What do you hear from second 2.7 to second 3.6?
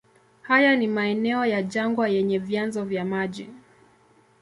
vya maji.